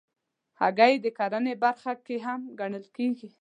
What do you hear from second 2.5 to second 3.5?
ګڼل کېږي.